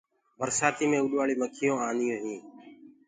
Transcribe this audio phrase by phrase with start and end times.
[0.39, 2.45] برسآتي مي اُڏوآݪ مکيونٚ آنيونٚ هينٚ۔